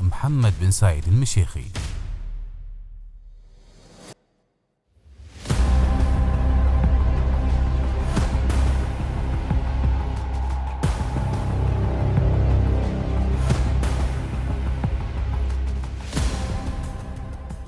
محمد 0.00 0.52
بن 0.60 0.70
سعيد 0.70 1.04
المشيخي. 1.08 1.64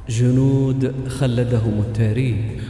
جنود 0.09 1.09
خلدهم 1.09 1.81
التاريخ. 1.81 2.63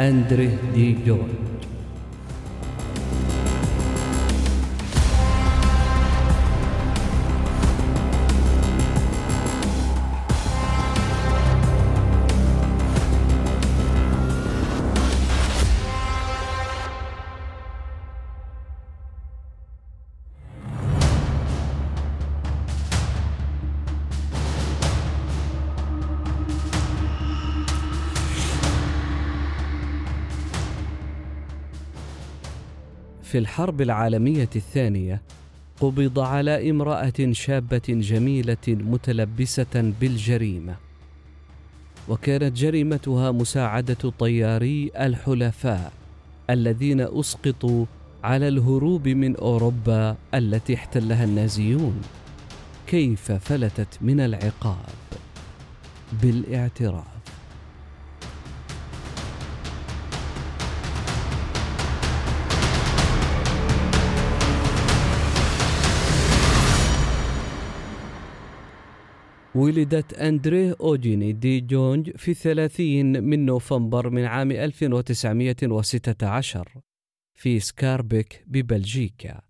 أندريه 0.00 0.58
دي 0.74 0.92
جورج. 0.92 1.30
في 33.36 33.40
الحرب 33.40 33.80
العالمية 33.80 34.48
الثانية 34.56 35.22
قبض 35.80 36.18
على 36.18 36.70
امرأة 36.70 37.32
شابة 37.32 37.82
جميلة 37.88 38.66
متلبسة 38.68 39.92
بالجريمة. 40.00 40.76
وكانت 42.08 42.56
جريمتها 42.56 43.32
مساعدة 43.32 44.12
طياري 44.18 44.90
الحلفاء 45.00 45.92
الذين 46.50 47.00
أسقطوا 47.00 47.86
على 48.24 48.48
الهروب 48.48 49.08
من 49.08 49.36
أوروبا 49.36 50.16
التي 50.34 50.74
احتلها 50.74 51.24
النازيون. 51.24 52.02
كيف 52.86 53.32
فلتت 53.32 53.98
من 54.00 54.20
العقاب؟ 54.20 54.94
بالإعتراف. 56.22 57.15
ولدت 69.56 70.14
أندريه 70.14 70.76
أوجيني 70.80 71.32
دي 71.32 71.60
جونج 71.60 72.10
في 72.16 72.30
الثلاثين 72.30 73.24
من 73.24 73.46
نوفمبر 73.46 74.10
من 74.10 74.24
عام 74.24 74.52
1916 74.52 76.68
في 77.34 77.60
سكاربيك 77.60 78.44
ببلجيكا. 78.46 79.40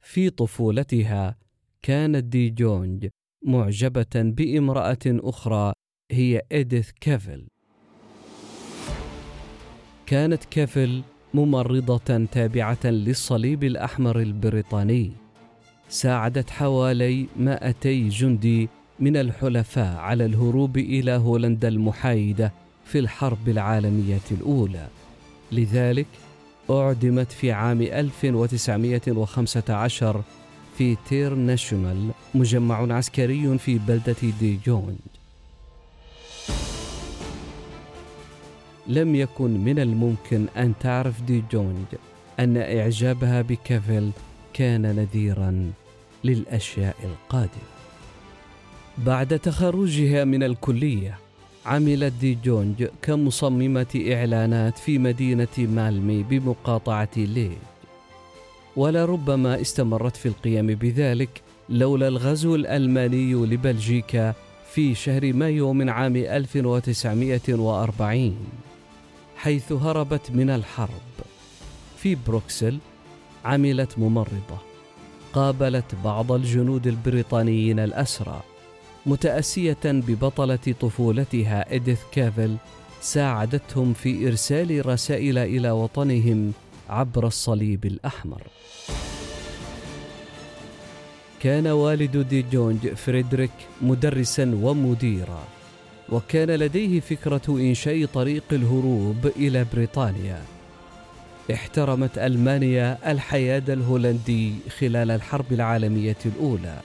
في 0.00 0.30
طفولتها 0.30 1.36
كانت 1.82 2.24
دي 2.24 2.50
جونج 2.50 3.08
معجبة 3.46 4.06
بامرأة 4.14 4.98
أخرى 5.06 5.72
هي 6.10 6.42
إديث 6.52 6.90
كيفل. 6.90 7.46
كانت 10.06 10.44
كيفل 10.44 11.02
ممرضة 11.34 12.26
تابعة 12.32 12.86
للصليب 12.86 13.64
الأحمر 13.64 14.20
البريطاني. 14.20 15.12
ساعدت 15.88 16.50
حوالي 16.50 17.26
200 17.36 18.08
جندي 18.08 18.68
من 19.00 19.16
الحلفاء 19.16 19.96
على 19.96 20.24
الهروب 20.24 20.78
إلى 20.78 21.12
هولندا 21.12 21.68
المحايدة 21.68 22.52
في 22.84 22.98
الحرب 22.98 23.48
العالمية 23.48 24.18
الأولى. 24.30 24.86
لذلك 25.52 26.06
أعدمت 26.70 27.32
في 27.32 27.52
عام 27.52 27.82
1915 27.82 30.22
في 30.78 30.96
تير 31.08 31.34
ناشونال 31.34 32.10
مجمع 32.34 32.94
عسكري 32.96 33.58
في 33.58 33.78
بلدة 33.78 34.16
دي 34.40 34.58
جونج 34.66 34.96
لم 38.86 39.14
يكن 39.14 39.50
من 39.64 39.78
الممكن 39.78 40.46
أن 40.56 40.72
تعرف 40.80 41.22
دي 41.22 41.42
جونج 41.52 41.86
أن 42.40 42.56
إعجابها 42.56 43.42
بكافيل 43.42 44.10
كان 44.54 44.82
نذيرا 44.82 45.72
للأشياء 46.24 46.96
القادمة. 47.04 47.79
بعد 49.06 49.38
تخرجها 49.38 50.24
من 50.24 50.42
الكلية 50.42 51.18
عملت 51.66 52.12
دي 52.20 52.38
جونج 52.44 52.84
كمصممة 53.02 54.04
إعلانات 54.12 54.78
في 54.78 54.98
مدينة 54.98 55.48
مالمي 55.58 56.22
بمقاطعة 56.22 57.08
ليج. 57.16 57.52
ولربما 58.76 59.60
استمرت 59.60 60.16
في 60.16 60.26
القيام 60.26 60.66
بذلك 60.66 61.42
لولا 61.68 62.08
الغزو 62.08 62.54
الألماني 62.54 63.32
لبلجيكا 63.32 64.34
في 64.72 64.94
شهر 64.94 65.32
مايو 65.32 65.72
من 65.72 65.88
عام 65.88 66.16
1940 66.16 68.36
حيث 69.36 69.72
هربت 69.72 70.30
من 70.30 70.50
الحرب. 70.50 70.90
في 71.96 72.16
بروكسل 72.26 72.78
عملت 73.44 73.98
ممرضة 73.98 74.58
قابلت 75.32 75.94
بعض 76.04 76.32
الجنود 76.32 76.86
البريطانيين 76.86 77.78
الأسرى. 77.78 78.42
متأسية 79.14 79.76
ببطلة 79.84 80.74
طفولتها 80.80 81.74
إديث 81.74 82.00
كافل 82.12 82.56
ساعدتهم 83.00 83.92
في 83.92 84.28
إرسال 84.28 84.86
رسائل 84.86 85.38
إلى 85.38 85.70
وطنهم 85.70 86.52
عبر 86.88 87.26
الصليب 87.26 87.84
الأحمر. 87.84 88.42
كان 91.40 91.66
والد 91.66 92.16
دي 92.16 92.42
جونج 92.52 92.88
فريدريك 92.94 93.50
مدرسا 93.82 94.58
ومديرا 94.62 95.44
وكان 96.08 96.50
لديه 96.50 97.00
فكرة 97.00 97.42
إنشاء 97.48 98.04
طريق 98.06 98.44
الهروب 98.52 99.26
إلى 99.36 99.66
بريطانيا 99.74 100.42
احترمت 101.52 102.18
ألمانيا 102.18 102.98
الحياد 103.12 103.70
الهولندي 103.70 104.52
خلال 104.80 105.10
الحرب 105.10 105.52
العالمية 105.52 106.16
الأولى 106.26 106.80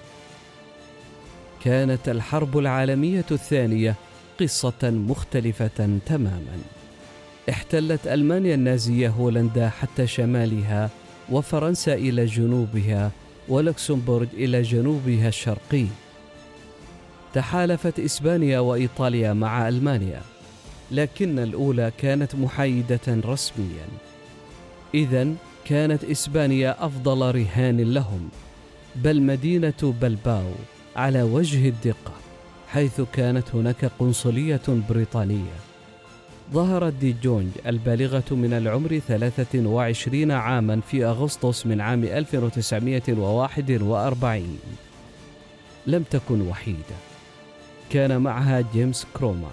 كانت 1.65 2.09
الحرب 2.09 2.57
العالمية 2.57 3.25
الثانية 3.31 3.95
قصة 4.39 4.73
مختلفة 4.83 5.99
تماما. 6.05 6.57
احتلت 7.49 8.07
ألمانيا 8.07 8.55
النازية 8.55 9.09
هولندا 9.09 9.69
حتى 9.69 10.07
شمالها 10.07 10.89
وفرنسا 11.31 11.93
إلى 11.93 12.25
جنوبها 12.25 13.11
ولوكسمبورغ 13.49 14.27
إلى 14.33 14.61
جنوبها 14.61 15.27
الشرقي. 15.27 15.85
تحالفت 17.33 17.99
إسبانيا 17.99 18.59
وإيطاليا 18.59 19.33
مع 19.33 19.67
ألمانيا 19.67 20.21
لكن 20.91 21.39
الأولى 21.39 21.91
كانت 21.97 22.35
محايدة 22.35 23.07
رسميا. 23.07 23.87
اذا 24.93 25.33
كانت 25.65 26.03
إسبانيا 26.03 26.85
أفضل 26.85 27.35
رهان 27.35 27.81
لهم 27.93 28.29
بل 28.95 29.21
مدينة 29.21 29.93
بلباو. 30.01 30.51
على 30.95 31.23
وجه 31.23 31.69
الدقة 31.69 32.13
حيث 32.67 33.01
كانت 33.13 33.55
هناك 33.55 33.91
قنصلية 33.99 34.61
بريطانية. 34.89 35.53
ظهرت 36.53 36.93
دي 36.93 37.15
جونج 37.23 37.49
البالغة 37.67 38.23
من 38.31 38.53
العمر 38.53 38.99
23 38.99 40.31
عاما 40.31 40.81
في 40.81 41.05
أغسطس 41.05 41.65
من 41.65 41.81
عام 41.81 42.03
1941 42.03 44.59
لم 45.87 46.03
تكن 46.03 46.41
وحيدة. 46.41 46.95
كان 47.89 48.21
معها 48.21 48.63
جيمس 48.73 49.07
كرومر 49.13 49.51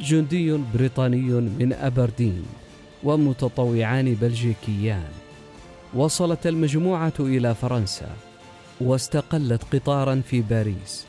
جندي 0.00 0.60
بريطاني 0.74 1.30
من 1.30 1.72
أبردين 1.72 2.42
ومتطوعان 3.04 4.14
بلجيكيان. 4.14 5.08
وصلت 5.94 6.46
المجموعة 6.46 7.12
إلى 7.20 7.54
فرنسا. 7.54 8.08
واستقلت 8.80 9.62
قطارا 9.74 10.22
في 10.30 10.40
باريس 10.40 11.06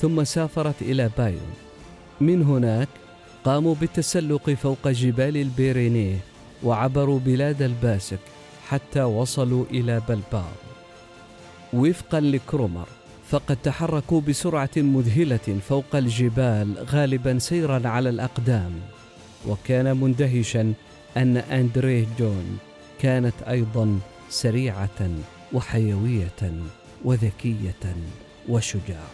ثم 0.00 0.24
سافرت 0.24 0.82
إلى 0.82 1.10
بايون 1.18 1.52
من 2.20 2.42
هناك 2.42 2.88
قاموا 3.44 3.74
بالتسلق 3.74 4.50
فوق 4.50 4.88
جبال 4.88 5.36
البيرينيه 5.36 6.18
وعبروا 6.62 7.18
بلاد 7.18 7.62
الباسك 7.62 8.18
حتى 8.68 9.02
وصلوا 9.02 9.64
إلى 9.70 10.02
بلباو. 10.08 10.52
وفقا 11.72 12.20
لكرومر 12.20 12.86
فقد 13.28 13.56
تحركوا 13.56 14.20
بسرعة 14.20 14.70
مذهلة 14.76 15.60
فوق 15.68 15.94
الجبال 15.94 16.86
غالبا 16.90 17.38
سيرا 17.38 17.88
على 17.88 18.08
الأقدام. 18.08 18.72
وكان 19.48 19.96
مندهشا 19.96 20.72
أن 21.16 21.36
أندريه 21.36 22.06
جون 22.18 22.58
كانت 23.00 23.34
أيضا 23.48 23.98
سريعة 24.30 25.10
وحيوية. 25.52 26.52
وذكية 27.04 27.96
وشجاعة 28.48 29.10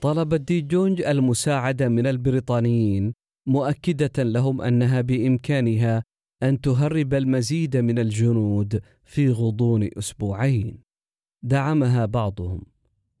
طلبت 0.00 0.40
دي 0.40 0.60
جونج 0.60 1.02
المساعدة 1.02 1.88
من 1.88 2.06
البريطانيين 2.06 3.12
مؤكدة 3.46 4.22
لهم 4.22 4.60
أنها 4.60 5.00
بإمكانها 5.00 6.02
أن 6.42 6.60
تهرب 6.60 7.14
المزيد 7.14 7.76
من 7.76 7.98
الجنود 7.98 8.80
في 9.04 9.30
غضون 9.30 9.88
أسبوعين. 9.98 10.78
دعمها 11.42 12.06
بعضهم 12.06 12.62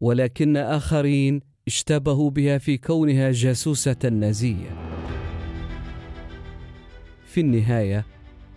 ولكن 0.00 0.56
آخرين 0.56 1.40
اشتبهوا 1.66 2.30
بها 2.30 2.58
في 2.58 2.78
كونها 2.78 3.30
جاسوسة 3.30 4.08
نازية. 4.12 4.89
في 7.30 7.40
النهاية 7.40 8.04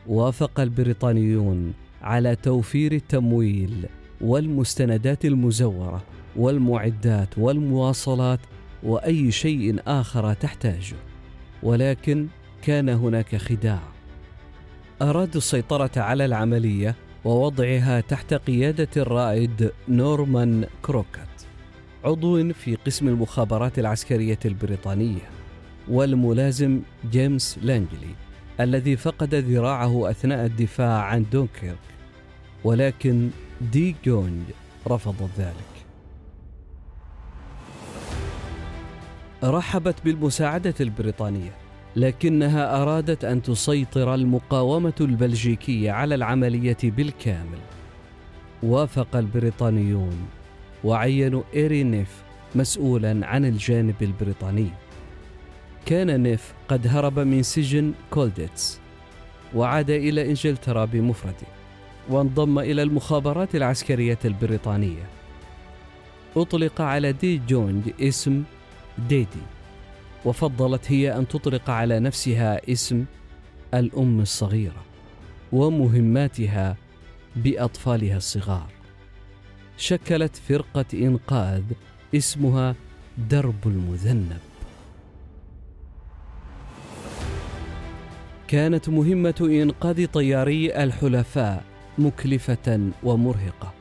وافق 0.07 0.59
البريطانيون 0.59 1.73
على 2.01 2.35
توفير 2.35 2.91
التمويل 2.91 3.85
والمستندات 4.21 5.25
المزورة 5.25 6.03
والمعدات 6.35 7.37
والمواصلات 7.37 8.39
وأي 8.83 9.31
شيء 9.31 9.79
آخر 9.87 10.33
تحتاجه. 10.33 10.95
ولكن 11.63 12.27
كان 12.61 12.89
هناك 12.89 13.35
خداع. 13.35 13.79
أرادوا 15.01 15.37
السيطرة 15.37 15.91
على 15.97 16.25
العملية 16.25 16.95
ووضعها 17.25 17.99
تحت 18.01 18.33
قيادة 18.33 18.89
الرائد 18.97 19.71
نورمان 19.89 20.65
كروكت 20.81 21.47
عضو 22.03 22.53
في 22.53 22.75
قسم 22.75 23.07
المخابرات 23.07 23.79
العسكرية 23.79 24.39
البريطانية 24.45 25.29
والملازم 25.87 26.81
جيمس 27.11 27.59
لانجلي. 27.61 28.22
الذي 28.59 28.95
فقد 28.95 29.35
ذراعه 29.35 30.09
أثناء 30.09 30.45
الدفاع 30.45 31.01
عن 31.01 31.25
دونكيرك 31.31 31.77
ولكن 32.63 33.29
دي 33.61 33.95
جونج 34.05 34.43
رفضت 34.87 35.29
ذلك. 35.37 35.73
رحبت 39.43 39.95
بالمساعدة 40.05 40.73
البريطانية 40.81 41.51
لكنها 41.95 42.81
أرادت 42.81 43.25
أن 43.25 43.41
تسيطر 43.41 44.13
المقاومة 44.13 44.93
البلجيكية 45.01 45.91
على 45.91 46.15
العملية 46.15 46.77
بالكامل. 46.83 47.59
وافق 48.63 49.15
البريطانيون 49.15 50.27
وعينوا 50.83 51.43
إيري 51.53 51.83
نيف 51.83 52.23
مسؤولا 52.55 53.27
عن 53.27 53.45
الجانب 53.45 53.95
البريطاني. 54.01 54.69
كان 55.85 56.23
نيف 56.23 56.53
قد 56.67 56.87
هرب 56.87 57.19
من 57.19 57.43
سجن 57.43 57.93
كولديتس 58.11 58.79
وعاد 59.55 59.89
إلى 59.89 60.29
إنجلترا 60.29 60.85
بمفرده 60.85 61.47
وانضم 62.09 62.59
إلى 62.59 62.83
المخابرات 62.83 63.55
العسكرية 63.55 64.19
البريطانية. 64.25 65.03
أطلق 66.35 66.81
على 66.81 67.11
دي 67.11 67.37
جونج 67.37 67.83
اسم 68.01 68.43
ديدي 69.09 69.43
وفضلت 70.25 70.91
هي 70.91 71.17
أن 71.17 71.27
تطلق 71.27 71.69
على 71.69 71.99
نفسها 71.99 72.71
اسم 72.71 73.05
الأم 73.73 74.19
الصغيرة 74.19 74.83
ومهماتها 75.51 76.77
بأطفالها 77.35 78.17
الصغار. 78.17 78.69
شكلت 79.77 80.35
فرقة 80.35 80.85
إنقاذ 80.93 81.63
اسمها 82.15 82.75
درب 83.29 83.67
المذنب. 83.67 84.52
كانت 88.53 88.89
مهمة 88.89 89.35
إنقاذ 89.41 90.07
طياري 90.07 90.83
الحلفاء 90.83 91.63
مكلفة 91.97 92.89
ومرهقة. 93.03 93.73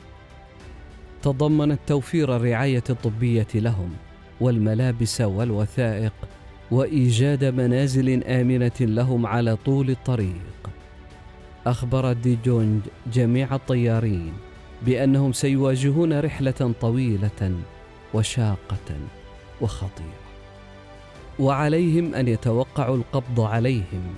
تضمنت 1.22 1.78
توفير 1.86 2.36
الرعاية 2.36 2.84
الطبية 2.90 3.46
لهم 3.54 3.92
والملابس 4.40 5.20
والوثائق 5.20 6.12
وإيجاد 6.70 7.44
منازل 7.44 8.24
آمنة 8.24 8.72
لهم 8.80 9.26
على 9.26 9.56
طول 9.56 9.90
الطريق. 9.90 10.70
اخبرت 11.66 12.16
دي 12.16 12.38
جونج 12.44 12.80
جميع 13.12 13.54
الطيارين 13.54 14.32
بأنهم 14.82 15.32
سيواجهون 15.32 16.20
رحلة 16.20 16.74
طويلة 16.80 17.52
وشاقة 18.14 18.96
وخطيرة. 19.60 20.22
وعليهم 21.38 22.14
أن 22.14 22.28
يتوقعوا 22.28 22.96
القبض 22.96 23.40
عليهم. 23.40 24.14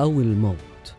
أو 0.00 0.20
الموت. 0.20 0.96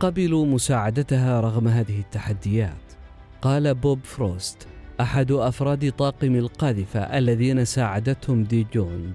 قبلوا 0.00 0.46
مساعدتها 0.46 1.40
رغم 1.40 1.68
هذه 1.68 2.00
التحديات. 2.00 2.92
قال 3.42 3.74
بوب 3.74 3.98
فروست 4.04 4.68
أحد 5.00 5.32
أفراد 5.32 5.92
طاقم 5.92 6.36
القاذفة 6.36 7.00
الذين 7.00 7.64
ساعدتهم 7.64 8.44
دي 8.44 8.66
جونج 8.74 9.12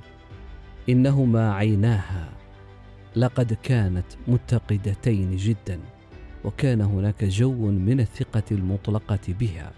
إنهما 0.89 1.53
عيناها. 1.53 2.29
لقد 3.15 3.53
كانت 3.53 4.05
متقدتين 4.27 5.35
جدا 5.35 5.79
وكان 6.45 6.81
هناك 6.81 7.23
جو 7.23 7.71
من 7.71 7.99
الثقة 7.99 8.43
المطلقة 8.51 9.19
بها. 9.27 9.71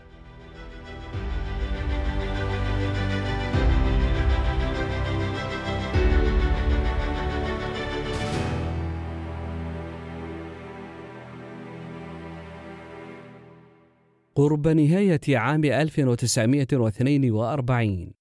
قرب 14.40 14.68
نهاية 14.68 15.38
عام 15.38 15.66
1942 15.66 18.14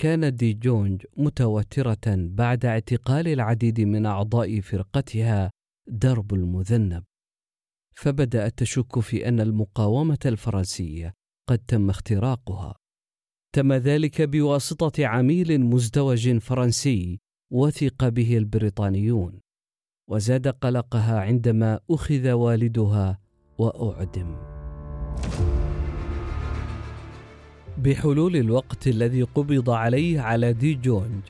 كانت 0.00 0.34
دي 0.34 0.54
جونج 0.54 1.06
متوترة 1.16 2.16
بعد 2.16 2.64
اعتقال 2.64 3.28
العديد 3.28 3.80
من 3.80 4.06
أعضاء 4.06 4.60
فرقتها 4.60 5.50
درب 5.88 6.34
المذنب. 6.34 7.04
فبدأت 7.96 8.58
تشك 8.58 9.00
في 9.00 9.28
أن 9.28 9.40
المقاومة 9.40 10.18
الفرنسية 10.26 11.14
قد 11.48 11.58
تم 11.58 11.90
اختراقها. 11.90 12.74
تم 13.54 13.72
ذلك 13.72 14.22
بواسطة 14.22 15.06
عميل 15.06 15.60
مزدوج 15.60 16.38
فرنسي 16.38 17.20
وثق 17.52 18.08
به 18.08 18.36
البريطانيون. 18.36 19.40
وزاد 20.10 20.48
قلقها 20.48 21.20
عندما 21.20 21.80
أخذ 21.90 22.30
والدها 22.30 23.18
وأعدم. 23.58 24.36
بحلول 27.78 28.36
الوقت 28.36 28.86
الذي 28.86 29.22
قبض 29.22 29.70
عليه 29.70 30.20
على 30.20 30.52
دي 30.52 30.74
جونج. 30.74 31.22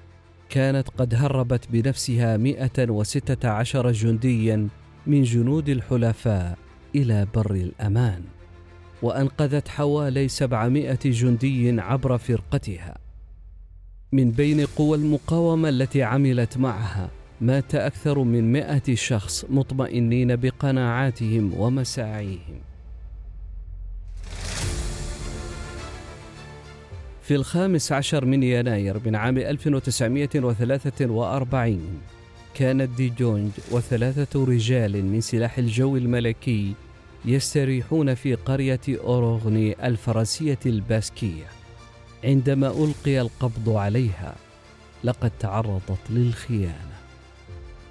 كانت 0.49 0.89
قد 0.89 1.15
هربت 1.15 1.69
بنفسها 1.73 2.37
116 2.37 3.93
جنديا 3.93 4.69
من 5.07 5.23
جنود 5.23 5.69
الحلفاء 5.69 6.59
إلى 6.95 7.27
بر 7.35 7.51
الأمان 7.51 8.23
وأنقذت 9.03 9.69
حوالي 9.69 10.29
700 10.29 10.99
جندي 11.05 11.81
عبر 11.81 12.19
فرقتها. 12.19 12.99
من 14.13 14.31
بين 14.31 14.67
قوى 14.67 14.97
المقاومة 14.97 15.69
التي 15.69 16.03
عملت 16.03 16.59
معها 16.59 17.11
مات 17.41 17.75
أكثر 17.75 18.19
من 18.19 18.53
مئة 18.53 18.95
شخص 18.95 19.45
مطمئنين 19.51 20.37
بقناعاتهم 20.37 21.55
ومساعيهم. 21.61 22.61
في 27.27 27.35
الخامس 27.35 27.93
عشر 27.93 28.25
من 28.25 28.43
يناير 28.43 29.01
من 29.07 29.15
عام 29.15 29.39
1943 29.39 32.01
كانت 32.55 32.91
دي 32.97 33.09
جونج 33.09 33.51
وثلاثة 33.71 34.45
رجال 34.45 35.05
من 35.05 35.21
سلاح 35.21 35.59
الجو 35.59 35.97
الملكي 35.97 36.73
يستريحون 37.25 38.15
في 38.15 38.35
قرية 38.35 38.81
أوروغني 38.89 39.87
الفرنسية 39.87 40.59
الباسكية 40.67 41.45
عندما 42.25 42.69
ألقي 42.69 43.21
القبض 43.21 43.69
عليها. 43.69 44.35
لقد 45.05 45.31
تعرضت 45.41 46.11
للخيانة. 46.11 46.97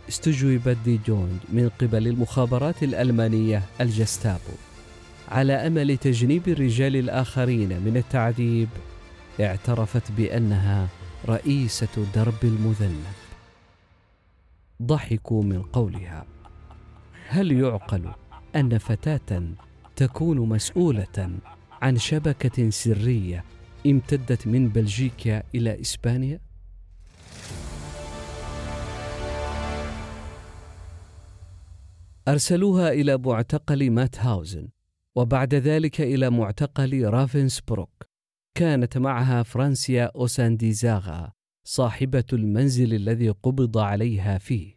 استجوبت 0.09 0.77
دي 0.85 0.99
جونج 1.07 1.31
من 1.53 1.69
قبل 1.81 2.07
المخابرات 2.07 2.83
الألمانية 2.83 3.63
الجستابو 3.81 4.53
على 5.27 5.53
أمل 5.53 5.97
تجنيب 5.97 6.47
الرجال 6.47 6.95
الآخرين 6.95 7.69
من 7.69 7.97
التعذيب 7.97 8.67
اعترفت 9.39 10.11
بأنها 10.11 10.87
رئيسة 11.25 12.05
درب 12.15 12.43
المذنب 12.43 13.05
ضحكوا 14.81 15.43
من 15.43 15.61
قولها. 15.61 16.25
هل 17.27 17.51
يعقل 17.51 18.11
أن 18.55 18.77
فتاة 18.77 19.43
تكون 19.95 20.39
مسؤولة 20.49 21.29
عن 21.81 21.97
شبكة 21.97 22.69
سرية 22.69 23.43
امتدت 23.85 24.47
من 24.47 24.69
بلجيكا 24.69 25.43
إلى 25.55 25.81
إسبانيا؟ 25.81 26.39
أرسلوها 32.27 32.91
إلى 32.91 33.17
معتقل 33.17 33.91
ماتهاوزن 33.91 34.67
وبعد 35.15 35.55
ذلك 35.55 36.01
إلى 36.01 36.29
معتقل 36.29 37.05
رافنسبروك. 37.05 38.14
كانت 38.55 38.97
معها 38.97 39.43
فرانسيا 39.43 40.11
أوسانديزاغا 40.15 41.31
صاحبة 41.63 42.23
المنزل 42.33 42.93
الذي 42.93 43.29
قبض 43.29 43.77
عليها 43.77 44.37
فيه. 44.37 44.75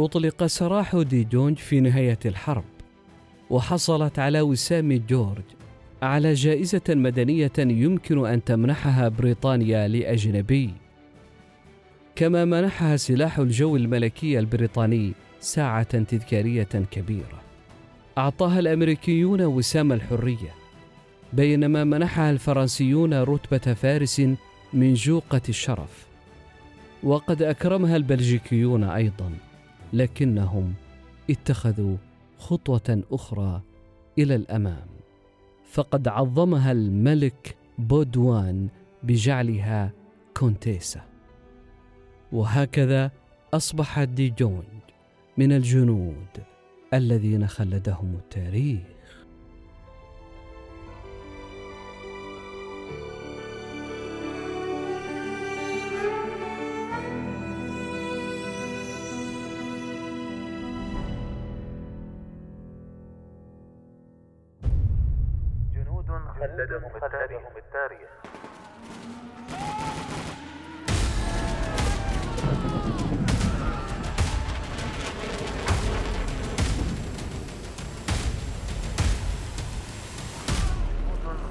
أطلق 0.00 0.46
سراح 0.46 0.96
دي 0.96 1.24
جونج 1.24 1.58
في 1.58 1.80
نهاية 1.80 2.18
الحرب، 2.24 2.64
وحصلت 3.50 4.18
على 4.18 4.40
وسام 4.40 4.92
جورج 4.92 5.44
على 6.02 6.34
جائزة 6.34 6.82
مدنية 6.88 7.52
يمكن 7.58 8.26
أن 8.26 8.44
تمنحها 8.44 9.08
بريطانيا 9.08 9.88
لأجنبي. 9.88 10.74
كما 12.14 12.44
منحها 12.44 12.96
سلاح 12.96 13.38
الجو 13.38 13.76
الملكي 13.76 14.38
البريطاني 14.38 15.12
ساعة 15.40 16.02
تذكارية 16.02 16.86
كبيرة. 16.90 17.45
أعطاها 18.18 18.58
الأمريكيون 18.58 19.40
وسام 19.40 19.92
الحرية 19.92 20.54
بينما 21.32 21.84
منحها 21.84 22.30
الفرنسيون 22.30 23.14
رتبة 23.14 23.74
فارس 23.74 24.20
من 24.72 24.94
جوقة 24.94 25.40
الشرف. 25.48 26.06
وقد 27.02 27.42
أكرمها 27.42 27.96
البلجيكيون 27.96 28.84
أيضا 28.84 29.32
لكنهم 29.92 30.74
اتخذوا 31.30 31.96
خطوة 32.38 33.02
أخرى 33.12 33.62
إلى 34.18 34.34
الأمام. 34.34 34.86
فقد 35.70 36.08
عظمها 36.08 36.72
الملك 36.72 37.56
بودوان 37.78 38.68
بجعلها 39.02 39.92
كونتيسا 40.36 41.00
وهكذا 42.32 43.10
أصبحت 43.54 44.08
دي 44.08 44.30
جونج 44.30 44.64
من 45.38 45.52
الجنود. 45.52 46.55
الذين 46.96 47.46
خلدهم 47.46 48.14
التاريخ. 48.14 48.96
خلدهم 66.40 66.82
التاريخ. 67.56 68.10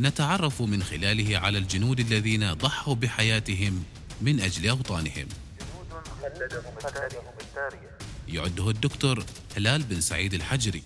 نتعرف 0.00 0.62
من 0.62 0.82
خلاله 0.82 1.38
على 1.38 1.58
الجنود 1.58 2.00
الذين 2.00 2.52
ضحوا 2.52 2.94
بحياتهم 2.94 3.84
من 4.20 4.40
أجل 4.40 4.68
أوطانهم. 4.68 5.26
يعده 8.28 8.70
الدكتور 8.70 9.24
هلال 9.56 9.82
بن 9.82 10.00
سعيد 10.00 10.34
الحجري. 10.34 10.82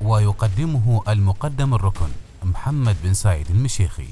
ويقدمه 0.00 1.02
المقدم 1.08 1.74
الركن 1.74 2.08
محمد 2.42 2.96
بن 3.04 3.14
سعيد 3.14 3.50
المشيخي. 3.50 4.08